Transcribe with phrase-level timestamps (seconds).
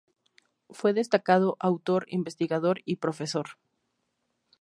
[0.71, 3.45] Fue destacado autor, investigador, y profesor.